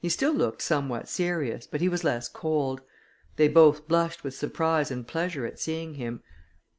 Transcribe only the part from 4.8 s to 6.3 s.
and pleasure at seeing him.